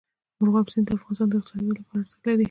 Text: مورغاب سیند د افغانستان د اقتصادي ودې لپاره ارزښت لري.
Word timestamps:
مورغاب 0.39 0.67
سیند 0.73 0.85
د 0.87 0.89
افغانستان 0.97 1.27
د 1.31 1.33
اقتصادي 1.39 1.65
ودې 1.67 1.79
لپاره 1.81 1.99
ارزښت 2.01 2.23
لري. 2.25 2.39